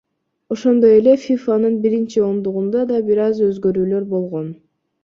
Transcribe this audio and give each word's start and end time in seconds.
Ошондой 0.53 0.95
эле 0.99 1.13
ФИФАнын 1.25 1.75
биринчи 1.83 2.19
ондугунда 2.31 2.89
да 2.95 3.01
бир 3.11 3.25
аз 3.29 3.47
өзгөрүүлөр 3.51 4.11
болгон. 4.17 4.55